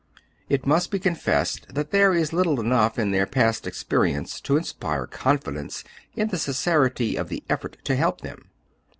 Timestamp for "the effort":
7.29-7.77